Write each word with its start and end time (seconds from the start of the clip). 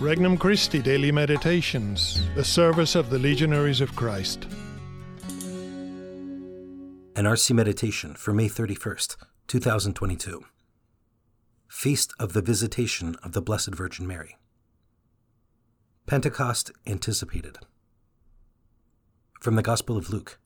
Regnum 0.00 0.38
Christi 0.38 0.80
Daily 0.80 1.10
Meditations, 1.10 2.22
the 2.36 2.44
service 2.44 2.94
of 2.94 3.10
the 3.10 3.18
Legionaries 3.18 3.80
of 3.80 3.96
Christ. 3.96 4.44
An 7.16 7.24
RC 7.24 7.52
Meditation 7.52 8.14
for 8.14 8.32
May 8.32 8.48
31st, 8.48 9.16
2022. 9.48 10.44
Feast 11.66 12.12
of 12.20 12.32
the 12.32 12.40
Visitation 12.40 13.16
of 13.24 13.32
the 13.32 13.42
Blessed 13.42 13.74
Virgin 13.74 14.06
Mary. 14.06 14.38
Pentecost 16.06 16.70
anticipated. 16.86 17.58
From 19.40 19.56
the 19.56 19.62
Gospel 19.62 19.96
of 19.96 20.10
Luke, 20.10 20.38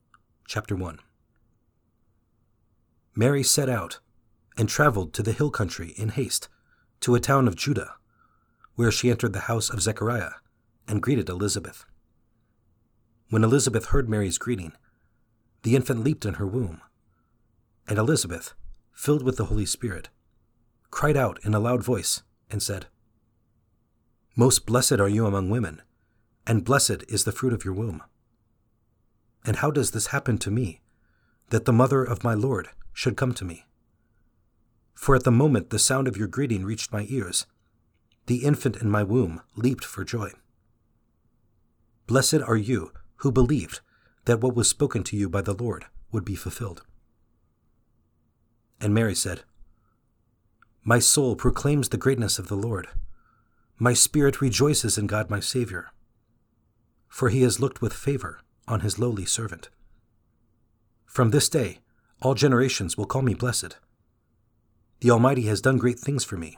chapter 0.47 0.75
1. 0.75 0.97
Mary 3.15 3.43
set 3.43 3.69
out 3.69 3.99
and 4.57 4.67
traveled 4.67 5.13
to 5.13 5.21
the 5.21 5.31
hill 5.31 5.51
country 5.51 5.93
in 5.95 6.09
haste 6.09 6.49
to 7.01 7.13
a 7.13 7.19
town 7.19 7.47
of 7.47 7.55
Judah 7.55 7.97
where 8.75 8.91
she 8.91 9.09
entered 9.09 9.33
the 9.33 9.41
house 9.41 9.69
of 9.69 9.81
Zechariah 9.81 10.33
and 10.87 11.01
greeted 11.01 11.29
Elizabeth. 11.29 11.85
When 13.29 13.43
Elizabeth 13.43 13.87
heard 13.87 14.09
Mary's 14.09 14.37
greeting, 14.37 14.73
the 15.63 15.75
infant 15.75 16.03
leaped 16.03 16.25
in 16.25 16.35
her 16.35 16.47
womb, 16.47 16.81
and 17.87 17.97
Elizabeth, 17.97 18.53
filled 18.91 19.23
with 19.23 19.37
the 19.37 19.45
Holy 19.45 19.65
Spirit, 19.65 20.09
cried 20.91 21.17
out 21.17 21.39
in 21.43 21.53
a 21.53 21.59
loud 21.59 21.83
voice 21.83 22.23
and 22.49 22.61
said, 22.61 22.87
Most 24.35 24.65
blessed 24.65 24.99
are 24.99 25.09
you 25.09 25.25
among 25.25 25.49
women, 25.49 25.81
and 26.45 26.65
blessed 26.65 27.03
is 27.07 27.23
the 27.23 27.31
fruit 27.31 27.53
of 27.53 27.65
your 27.65 27.73
womb. 27.73 28.03
And 29.45 29.57
how 29.57 29.71
does 29.71 29.91
this 29.91 30.07
happen 30.07 30.37
to 30.39 30.51
me, 30.51 30.81
that 31.49 31.65
the 31.65 31.73
mother 31.73 32.03
of 32.03 32.23
my 32.23 32.33
Lord 32.33 32.69
should 32.93 33.17
come 33.17 33.33
to 33.33 33.45
me? 33.45 33.65
For 34.93 35.15
at 35.15 35.23
the 35.23 35.31
moment 35.31 35.69
the 35.69 35.79
sound 35.79 36.07
of 36.07 36.15
your 36.15 36.27
greeting 36.27 36.63
reached 36.63 36.91
my 36.91 37.05
ears, 37.09 37.45
the 38.25 38.43
infant 38.43 38.77
in 38.77 38.89
my 38.89 39.03
womb 39.03 39.41
leaped 39.55 39.83
for 39.83 40.03
joy. 40.03 40.31
Blessed 42.07 42.41
are 42.47 42.57
you 42.57 42.91
who 43.17 43.31
believed 43.31 43.81
that 44.25 44.41
what 44.41 44.55
was 44.55 44.69
spoken 44.69 45.03
to 45.03 45.17
you 45.17 45.29
by 45.29 45.41
the 45.41 45.53
Lord 45.53 45.85
would 46.11 46.23
be 46.23 46.35
fulfilled. 46.35 46.83
And 48.79 48.93
Mary 48.93 49.15
said, 49.15 49.43
My 50.83 50.99
soul 50.99 51.35
proclaims 51.35 51.89
the 51.89 51.97
greatness 51.97 52.39
of 52.39 52.47
the 52.47 52.55
Lord. 52.55 52.87
My 53.77 53.93
spirit 53.93 54.41
rejoices 54.41 54.97
in 54.97 55.07
God 55.07 55.29
my 55.29 55.39
Saviour, 55.39 55.91
for 57.09 57.29
he 57.29 57.41
has 57.41 57.59
looked 57.59 57.81
with 57.81 57.93
favor 57.93 58.41
on 58.67 58.81
his 58.81 58.99
lowly 58.99 59.25
servant. 59.25 59.69
From 61.05 61.31
this 61.31 61.49
day, 61.49 61.79
all 62.21 62.33
generations 62.33 62.97
will 62.97 63.05
call 63.05 63.21
me 63.21 63.33
blessed. 63.33 63.77
The 65.01 65.11
Almighty 65.11 65.43
has 65.43 65.61
done 65.61 65.77
great 65.77 65.99
things 65.99 66.23
for 66.23 66.37
me 66.37 66.57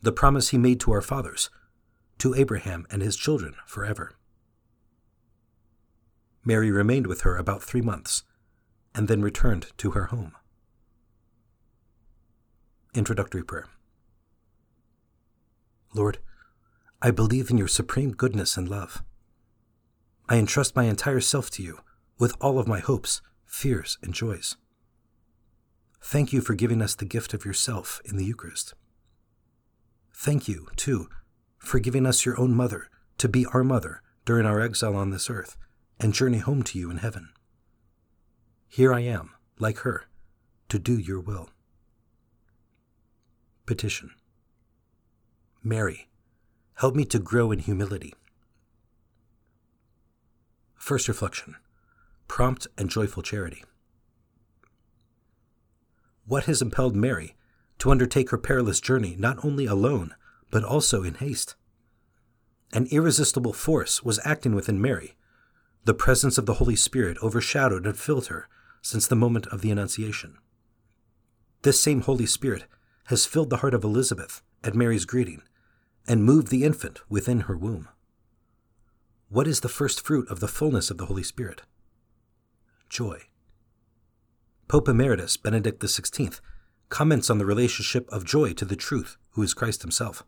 the 0.00 0.12
promise 0.12 0.48
he 0.48 0.58
made 0.58 0.80
to 0.80 0.92
our 0.92 1.02
fathers, 1.02 1.50
to 2.18 2.34
Abraham 2.34 2.86
and 2.90 3.02
his 3.02 3.16
children 3.16 3.54
forever. 3.66 4.12
Mary 6.44 6.70
remained 6.70 7.06
with 7.06 7.22
her 7.22 7.36
about 7.36 7.62
three 7.62 7.80
months, 7.80 8.22
and 8.94 9.06
then 9.06 9.22
returned 9.22 9.66
to 9.78 9.92
her 9.92 10.06
home. 10.06 10.32
Introductory 12.94 13.44
Prayer 13.44 13.66
Lord, 15.94 16.18
I 17.00 17.10
believe 17.10 17.50
in 17.50 17.58
your 17.58 17.68
supreme 17.68 18.12
goodness 18.12 18.56
and 18.56 18.68
love. 18.68 19.02
I 20.28 20.36
entrust 20.36 20.76
my 20.76 20.84
entire 20.84 21.20
self 21.20 21.50
to 21.52 21.62
you 21.62 21.80
with 22.18 22.34
all 22.40 22.58
of 22.58 22.68
my 22.68 22.80
hopes, 22.80 23.22
fears, 23.46 23.98
and 24.02 24.12
joys. 24.12 24.56
Thank 26.02 26.32
you 26.32 26.40
for 26.40 26.54
giving 26.54 26.82
us 26.82 26.94
the 26.94 27.04
gift 27.04 27.34
of 27.34 27.44
yourself 27.44 28.00
in 28.04 28.16
the 28.16 28.24
Eucharist. 28.24 28.74
Thank 30.20 30.48
you, 30.48 30.66
too, 30.74 31.08
for 31.58 31.78
giving 31.78 32.04
us 32.04 32.26
your 32.26 32.40
own 32.40 32.52
mother 32.52 32.90
to 33.18 33.28
be 33.28 33.46
our 33.46 33.62
mother 33.62 34.02
during 34.24 34.46
our 34.46 34.60
exile 34.60 34.96
on 34.96 35.10
this 35.10 35.30
earth 35.30 35.56
and 36.00 36.12
journey 36.12 36.38
home 36.38 36.64
to 36.64 36.76
you 36.76 36.90
in 36.90 36.96
heaven. 36.96 37.28
Here 38.66 38.92
I 38.92 38.98
am, 38.98 39.30
like 39.60 39.78
her, 39.78 40.06
to 40.70 40.80
do 40.80 40.98
your 40.98 41.20
will. 41.20 41.50
Petition 43.64 44.10
Mary, 45.62 46.08
help 46.74 46.96
me 46.96 47.04
to 47.04 47.20
grow 47.20 47.52
in 47.52 47.60
humility. 47.60 48.12
First 50.74 51.06
reflection 51.06 51.54
Prompt 52.26 52.66
and 52.76 52.90
joyful 52.90 53.22
charity. 53.22 53.62
What 56.26 56.46
has 56.46 56.60
impelled 56.60 56.96
Mary 56.96 57.36
to 57.78 57.90
undertake 57.90 58.30
her 58.30 58.38
perilous 58.38 58.80
journey 58.80 59.16
not 59.18 59.44
only 59.44 59.66
alone, 59.66 60.14
but 60.50 60.64
also 60.64 61.02
in 61.02 61.14
haste. 61.14 61.54
An 62.72 62.86
irresistible 62.90 63.52
force 63.52 64.02
was 64.02 64.20
acting 64.24 64.54
within 64.54 64.80
Mary. 64.80 65.16
The 65.84 65.94
presence 65.94 66.36
of 66.38 66.46
the 66.46 66.54
Holy 66.54 66.76
Spirit 66.76 67.16
overshadowed 67.22 67.86
and 67.86 67.96
filled 67.96 68.26
her 68.26 68.48
since 68.82 69.06
the 69.06 69.16
moment 69.16 69.46
of 69.48 69.62
the 69.62 69.70
Annunciation. 69.70 70.36
This 71.62 71.80
same 71.80 72.02
Holy 72.02 72.26
Spirit 72.26 72.64
has 73.06 73.26
filled 73.26 73.50
the 73.50 73.58
heart 73.58 73.74
of 73.74 73.84
Elizabeth 73.84 74.42
at 74.62 74.74
Mary's 74.74 75.04
greeting 75.04 75.42
and 76.06 76.24
moved 76.24 76.48
the 76.48 76.64
infant 76.64 77.00
within 77.08 77.40
her 77.40 77.56
womb. 77.56 77.88
What 79.28 79.46
is 79.46 79.60
the 79.60 79.68
first 79.68 80.04
fruit 80.04 80.28
of 80.30 80.40
the 80.40 80.48
fullness 80.48 80.90
of 80.90 80.98
the 80.98 81.06
Holy 81.06 81.22
Spirit? 81.22 81.62
Joy. 82.88 83.22
Pope 84.68 84.88
Emeritus 84.88 85.36
Benedict 85.36 85.80
XVI 85.80 86.40
comments 86.88 87.30
on 87.30 87.38
the 87.38 87.46
relationship 87.46 88.08
of 88.10 88.24
joy 88.24 88.52
to 88.54 88.64
the 88.64 88.76
truth, 88.76 89.16
who 89.30 89.42
is 89.42 89.54
Christ 89.54 89.82
himself. 89.82 90.24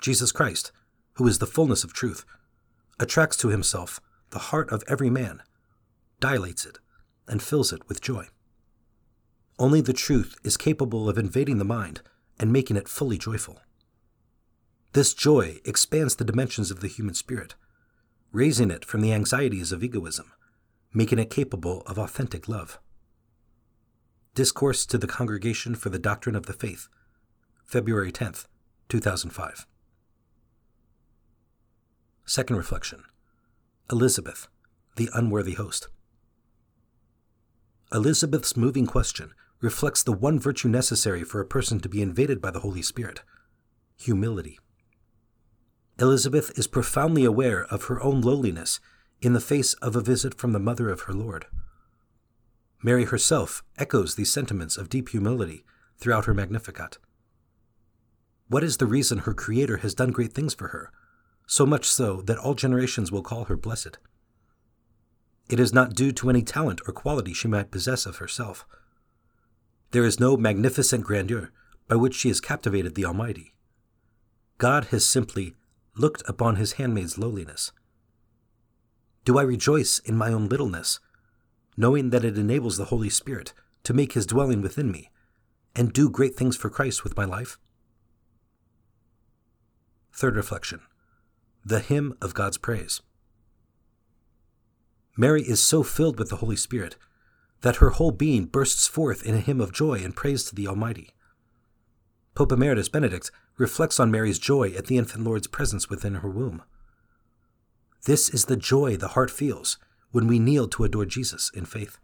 Jesus 0.00 0.32
Christ, 0.32 0.72
who 1.14 1.26
is 1.26 1.38
the 1.38 1.46
fullness 1.46 1.84
of 1.84 1.92
truth, 1.92 2.24
attracts 2.98 3.36
to 3.38 3.48
himself 3.48 4.00
the 4.30 4.38
heart 4.38 4.70
of 4.70 4.82
every 4.88 5.10
man, 5.10 5.42
dilates 6.20 6.64
it, 6.64 6.78
and 7.28 7.42
fills 7.42 7.72
it 7.72 7.88
with 7.88 8.00
joy. 8.00 8.26
Only 9.58 9.80
the 9.80 9.92
truth 9.92 10.36
is 10.42 10.56
capable 10.56 11.08
of 11.08 11.18
invading 11.18 11.58
the 11.58 11.64
mind 11.64 12.00
and 12.38 12.52
making 12.52 12.76
it 12.76 12.88
fully 12.88 13.18
joyful. 13.18 13.60
This 14.92 15.14
joy 15.14 15.60
expands 15.64 16.16
the 16.16 16.24
dimensions 16.24 16.70
of 16.70 16.80
the 16.80 16.88
human 16.88 17.14
spirit, 17.14 17.54
raising 18.32 18.70
it 18.70 18.84
from 18.84 19.00
the 19.00 19.12
anxieties 19.12 19.72
of 19.72 19.84
egoism, 19.84 20.32
making 20.92 21.18
it 21.18 21.30
capable 21.30 21.82
of 21.82 21.98
authentic 21.98 22.48
love. 22.48 22.78
Discourse 24.34 24.86
to 24.86 24.96
the 24.96 25.06
Congregation 25.06 25.74
for 25.74 25.90
the 25.90 25.98
Doctrine 25.98 26.34
of 26.34 26.46
the 26.46 26.54
Faith, 26.54 26.88
February 27.66 28.10
10th, 28.10 28.46
2005. 28.88 29.66
Second 32.24 32.56
reflection 32.56 33.04
Elizabeth, 33.90 34.48
the 34.96 35.10
unworthy 35.12 35.52
host. 35.52 35.88
Elizabeth's 37.92 38.56
moving 38.56 38.86
question 38.86 39.34
reflects 39.60 40.02
the 40.02 40.14
one 40.14 40.38
virtue 40.38 40.68
necessary 40.70 41.24
for 41.24 41.42
a 41.42 41.46
person 41.46 41.78
to 41.80 41.88
be 41.90 42.00
invaded 42.00 42.40
by 42.40 42.50
the 42.50 42.60
Holy 42.60 42.80
Spirit 42.80 43.20
humility. 43.98 44.58
Elizabeth 46.00 46.58
is 46.58 46.66
profoundly 46.66 47.26
aware 47.26 47.66
of 47.66 47.84
her 47.84 48.02
own 48.02 48.22
lowliness 48.22 48.80
in 49.20 49.34
the 49.34 49.40
face 49.40 49.74
of 49.74 49.94
a 49.94 50.00
visit 50.00 50.32
from 50.32 50.52
the 50.52 50.58
mother 50.58 50.88
of 50.88 51.02
her 51.02 51.12
Lord. 51.12 51.44
Mary 52.82 53.04
herself 53.04 53.62
echoes 53.78 54.14
these 54.14 54.32
sentiments 54.32 54.76
of 54.76 54.88
deep 54.88 55.10
humility 55.10 55.64
throughout 55.98 56.24
her 56.24 56.34
Magnificat. 56.34 56.98
What 58.48 58.64
is 58.64 58.78
the 58.78 58.86
reason 58.86 59.18
her 59.18 59.34
Creator 59.34 59.78
has 59.78 59.94
done 59.94 60.10
great 60.10 60.32
things 60.32 60.52
for 60.52 60.68
her, 60.68 60.90
so 61.46 61.64
much 61.64 61.86
so 61.86 62.22
that 62.22 62.38
all 62.38 62.54
generations 62.54 63.12
will 63.12 63.22
call 63.22 63.44
her 63.44 63.56
blessed? 63.56 63.98
It 65.48 65.60
is 65.60 65.72
not 65.72 65.94
due 65.94 66.12
to 66.12 66.30
any 66.30 66.42
talent 66.42 66.80
or 66.86 66.92
quality 66.92 67.32
she 67.32 67.48
might 67.48 67.70
possess 67.70 68.04
of 68.04 68.16
herself. 68.16 68.66
There 69.92 70.04
is 70.04 70.18
no 70.18 70.36
magnificent 70.36 71.04
grandeur 71.04 71.50
by 71.86 71.96
which 71.96 72.14
she 72.14 72.28
has 72.28 72.40
captivated 72.40 72.94
the 72.94 73.04
Almighty. 73.04 73.52
God 74.58 74.86
has 74.86 75.06
simply 75.06 75.54
looked 75.94 76.22
upon 76.28 76.56
his 76.56 76.72
handmaid's 76.72 77.18
lowliness. 77.18 77.72
Do 79.24 79.38
I 79.38 79.42
rejoice 79.42 79.98
in 79.98 80.16
my 80.16 80.32
own 80.32 80.48
littleness? 80.48 80.98
Knowing 81.76 82.10
that 82.10 82.24
it 82.24 82.38
enables 82.38 82.76
the 82.76 82.86
Holy 82.86 83.10
Spirit 83.10 83.52
to 83.84 83.94
make 83.94 84.12
his 84.12 84.26
dwelling 84.26 84.60
within 84.62 84.90
me 84.90 85.10
and 85.74 85.92
do 85.92 86.10
great 86.10 86.36
things 86.36 86.56
for 86.56 86.70
Christ 86.70 87.04
with 87.04 87.16
my 87.16 87.24
life? 87.24 87.58
Third 90.12 90.36
reflection 90.36 90.80
the 91.64 91.80
hymn 91.80 92.16
of 92.20 92.34
God's 92.34 92.58
praise. 92.58 93.00
Mary 95.16 95.42
is 95.42 95.62
so 95.62 95.84
filled 95.84 96.18
with 96.18 96.28
the 96.28 96.36
Holy 96.36 96.56
Spirit 96.56 96.96
that 97.60 97.76
her 97.76 97.90
whole 97.90 98.10
being 98.10 98.46
bursts 98.46 98.88
forth 98.88 99.24
in 99.24 99.34
a 99.34 99.40
hymn 99.40 99.60
of 99.60 99.72
joy 99.72 100.00
and 100.02 100.16
praise 100.16 100.44
to 100.44 100.54
the 100.54 100.66
Almighty. 100.66 101.10
Pope 102.34 102.50
Emeritus 102.50 102.88
Benedict 102.88 103.30
reflects 103.58 104.00
on 104.00 104.10
Mary's 104.10 104.38
joy 104.38 104.70
at 104.70 104.86
the 104.86 104.98
infant 104.98 105.22
Lord's 105.22 105.46
presence 105.46 105.88
within 105.88 106.16
her 106.16 106.30
womb. 106.30 106.62
This 108.06 108.28
is 108.28 108.46
the 108.46 108.56
joy 108.56 108.96
the 108.96 109.08
heart 109.08 109.30
feels 109.30 109.78
when 110.12 110.26
we 110.26 110.38
kneel 110.38 110.68
to 110.68 110.84
adore 110.84 111.06
Jesus 111.06 111.50
in 111.54 111.64
faith. 111.64 111.98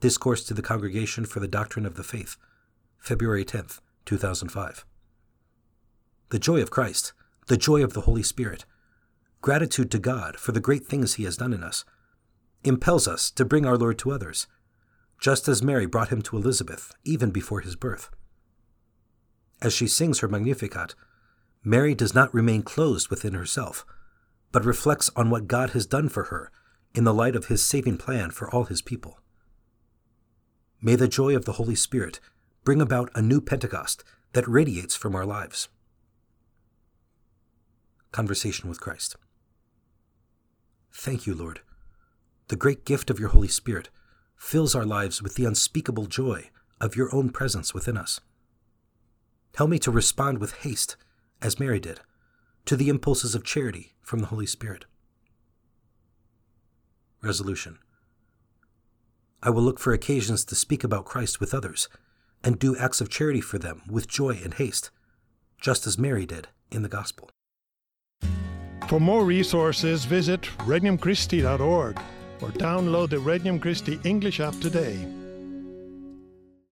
Discourse 0.00 0.44
to 0.44 0.54
the 0.54 0.62
Congregation 0.62 1.24
for 1.24 1.40
the 1.40 1.48
Doctrine 1.48 1.86
of 1.86 1.94
the 1.94 2.02
Faith, 2.02 2.36
February 2.98 3.44
10th, 3.44 3.80
2005. 4.04 4.84
The 6.30 6.38
joy 6.38 6.60
of 6.60 6.70
Christ, 6.70 7.12
the 7.46 7.56
joy 7.56 7.84
of 7.84 7.92
the 7.92 8.02
Holy 8.02 8.22
Spirit, 8.22 8.64
gratitude 9.40 9.90
to 9.92 9.98
God 9.98 10.36
for 10.36 10.52
the 10.52 10.60
great 10.60 10.84
things 10.84 11.14
He 11.14 11.24
has 11.24 11.36
done 11.36 11.52
in 11.52 11.62
us, 11.62 11.84
impels 12.64 13.06
us 13.06 13.30
to 13.30 13.44
bring 13.44 13.64
our 13.64 13.76
Lord 13.78 13.98
to 14.00 14.10
others, 14.10 14.48
just 15.20 15.46
as 15.46 15.62
Mary 15.62 15.86
brought 15.86 16.08
him 16.08 16.20
to 16.22 16.36
Elizabeth 16.36 16.92
even 17.04 17.30
before 17.30 17.60
his 17.60 17.76
birth. 17.76 18.10
As 19.60 19.72
she 19.72 19.86
sings 19.86 20.18
her 20.18 20.28
Magnificat, 20.28 20.96
Mary 21.62 21.94
does 21.94 22.12
not 22.12 22.34
remain 22.34 22.62
closed 22.62 23.08
within 23.08 23.34
herself, 23.34 23.86
but 24.50 24.64
reflects 24.64 25.10
on 25.14 25.30
what 25.30 25.46
God 25.46 25.70
has 25.70 25.86
done 25.86 26.08
for 26.08 26.24
her 26.24 26.50
in 26.94 27.04
the 27.04 27.14
light 27.14 27.36
of 27.36 27.46
his 27.46 27.64
saving 27.64 27.96
plan 27.96 28.30
for 28.30 28.50
all 28.50 28.64
his 28.64 28.82
people. 28.82 29.18
May 30.80 30.96
the 30.96 31.08
joy 31.08 31.36
of 31.36 31.44
the 31.44 31.52
Holy 31.52 31.74
Spirit 31.74 32.20
bring 32.64 32.80
about 32.80 33.10
a 33.14 33.22
new 33.22 33.40
Pentecost 33.40 34.04
that 34.32 34.48
radiates 34.48 34.96
from 34.96 35.14
our 35.14 35.24
lives. 35.24 35.68
Conversation 38.10 38.68
with 38.68 38.80
Christ. 38.80 39.16
Thank 40.92 41.26
you, 41.26 41.34
Lord. 41.34 41.60
The 42.48 42.56
great 42.56 42.84
gift 42.84 43.08
of 43.10 43.18
your 43.18 43.30
Holy 43.30 43.48
Spirit 43.48 43.88
fills 44.36 44.74
our 44.74 44.84
lives 44.84 45.22
with 45.22 45.36
the 45.36 45.44
unspeakable 45.44 46.06
joy 46.06 46.50
of 46.80 46.96
your 46.96 47.14
own 47.14 47.30
presence 47.30 47.72
within 47.72 47.96
us. 47.96 48.20
Help 49.54 49.70
me 49.70 49.78
to 49.78 49.90
respond 49.90 50.38
with 50.38 50.56
haste, 50.58 50.96
as 51.40 51.60
Mary 51.60 51.80
did, 51.80 52.00
to 52.66 52.76
the 52.76 52.88
impulses 52.88 53.34
of 53.34 53.44
charity 53.44 53.94
from 54.02 54.18
the 54.18 54.26
Holy 54.26 54.46
Spirit. 54.46 54.84
Resolution 57.22 57.78
I 59.42 59.50
will 59.50 59.62
look 59.62 59.78
for 59.78 59.92
occasions 59.92 60.44
to 60.46 60.54
speak 60.54 60.84
about 60.84 61.04
Christ 61.04 61.40
with 61.40 61.54
others 61.54 61.88
and 62.44 62.58
do 62.58 62.76
acts 62.76 63.00
of 63.00 63.08
charity 63.08 63.40
for 63.40 63.58
them 63.58 63.82
with 63.88 64.08
joy 64.08 64.40
and 64.42 64.54
haste, 64.54 64.90
just 65.60 65.86
as 65.86 65.98
Mary 65.98 66.26
did 66.26 66.48
in 66.70 66.82
the 66.82 66.88
Gospel. 66.88 67.30
For 68.88 69.00
more 69.00 69.24
resources, 69.24 70.04
visit 70.04 70.42
regnumchristi.org 70.58 72.00
or 72.40 72.48
download 72.50 73.10
the 73.10 73.18
Regnum 73.18 73.60
Christi 73.60 74.00
English 74.04 74.40
app 74.40 74.58
today. 74.60 75.21